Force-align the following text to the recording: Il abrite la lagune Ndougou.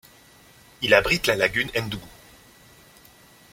Il 0.81 0.95
abrite 0.95 1.27
la 1.27 1.35
lagune 1.35 1.69
Ndougou. 1.79 2.07